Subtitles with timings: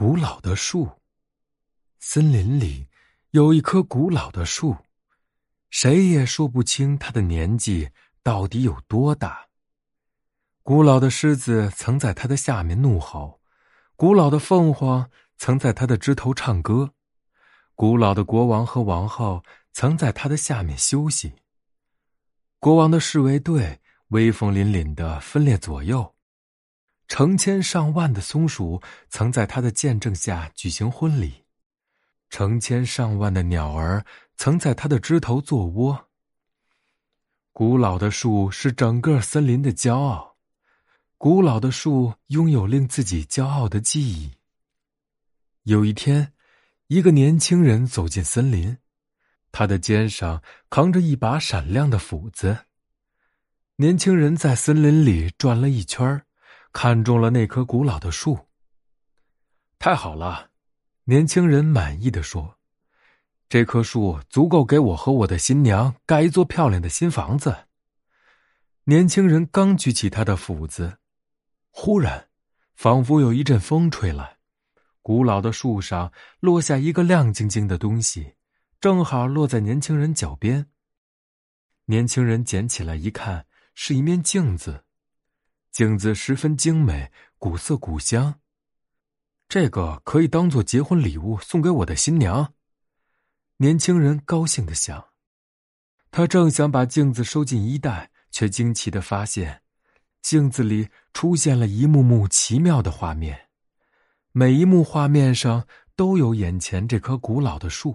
[0.00, 0.88] 古老的树。
[1.98, 2.86] 森林里
[3.32, 4.76] 有一棵古老的树，
[5.70, 7.90] 谁也说不清它的年纪
[8.22, 9.48] 到底有多大。
[10.62, 13.40] 古老的狮子曾在它的下面怒吼，
[13.96, 16.94] 古老的凤凰曾在它的枝头唱歌，
[17.74, 21.32] 古老的国王和王后曾在它的下面休息。
[22.60, 23.80] 国王的侍卫队
[24.10, 26.14] 威风凛凛的分列左右。
[27.08, 31.44] 成千上万的松鼠曾在他的见证下举行婚礼，
[32.28, 34.04] 成千上万的鸟儿
[34.36, 36.08] 曾在他的枝头做窝。
[37.52, 40.36] 古老的树是整个森林的骄傲，
[41.16, 44.30] 古老的树拥有令自己骄傲的记忆。
[45.62, 46.34] 有一天，
[46.86, 48.76] 一个年轻人走进森林，
[49.50, 52.66] 他的肩上扛着一把闪亮的斧子。
[53.76, 56.26] 年轻人在森林里转了一圈儿。
[56.72, 58.38] 看中了那棵古老的树。
[59.78, 60.50] 太好了，
[61.04, 62.58] 年轻人满意的说
[63.48, 67.66] ：“这棵树足够给我和我的新娘盖一座漂亮的新房子。”
[68.84, 70.98] 年轻人刚举起他的斧子，
[71.70, 72.28] 忽然，
[72.74, 74.38] 仿佛有一阵风吹来，
[75.02, 78.34] 古老的树上落下一个亮晶晶的东西，
[78.80, 80.66] 正好落在年轻人脚边。
[81.84, 84.84] 年轻人捡起来一看，是一面镜子。
[85.70, 88.40] 镜子十分精美，古色古香。
[89.48, 92.52] 这个可以当做结婚礼物送给我的新娘。
[93.58, 95.06] 年轻人高兴的想。
[96.10, 99.62] 他正想把镜子收进衣袋，却惊奇的发现，
[100.22, 103.48] 镜子里出现了一幕幕奇妙的画面。
[104.32, 107.94] 每一幕画面上都有眼前这棵古老的树。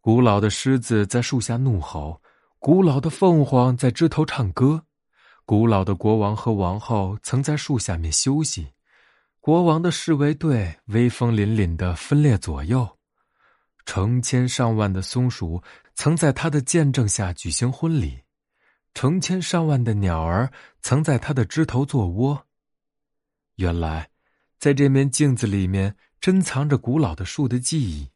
[0.00, 2.20] 古老的狮子在树下怒吼，
[2.58, 4.86] 古老的凤凰在枝头唱歌。
[5.44, 8.72] 古老的国王和王后曾在树下面休息，
[9.40, 12.98] 国王的侍卫队威风凛凛的分列左右，
[13.84, 15.62] 成千上万的松鼠
[15.94, 18.20] 曾在他的见证下举行婚礼，
[18.94, 20.50] 成千上万的鸟儿
[20.80, 22.46] 曾在他的枝头做窝。
[23.56, 24.08] 原来，
[24.58, 28.08] 在这面镜子里面珍藏着古老的树的记忆。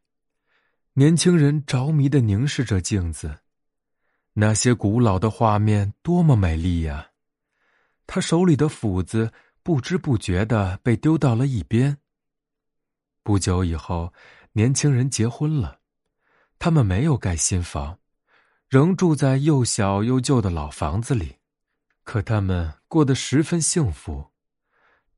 [0.95, 3.41] 年轻人着迷的凝视着镜子，
[4.33, 7.09] 那些古老的画面多么美丽呀！
[8.07, 11.99] 他手里的斧子不知不觉的被丢到了一边。
[13.23, 14.13] 不久以后，
[14.53, 15.81] 年轻人结婚了，
[16.59, 17.99] 他们没有盖新房，
[18.69, 21.37] 仍住在又小又旧的老房子里，
[22.05, 24.31] 可他们过得十分幸福。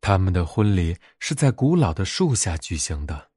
[0.00, 3.30] 他们的婚礼是在古老的树下举行的，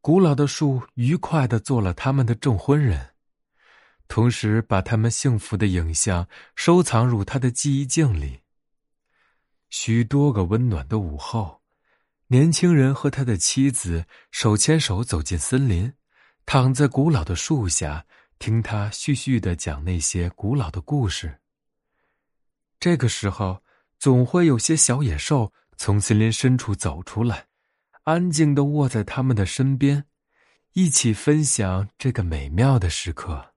[0.00, 3.14] 古老的树愉快的做了他们的证婚人，
[4.06, 8.41] 同时把他们幸福的影像收藏入他的记忆镜里。
[9.84, 11.60] 许多个温暖的午后，
[12.28, 15.92] 年轻人和他的妻子手牵手走进森林，
[16.46, 18.06] 躺在古老的树下，
[18.38, 21.40] 听他絮絮的讲那些古老的故事。
[22.78, 23.60] 这个时候，
[23.98, 27.46] 总会有些小野兽从森林深处走出来，
[28.04, 30.04] 安静的卧在他们的身边，
[30.74, 33.51] 一起分享这个美妙的时刻。